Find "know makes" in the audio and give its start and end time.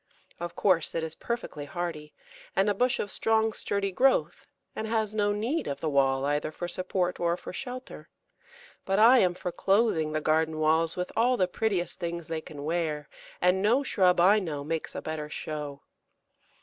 14.39-14.95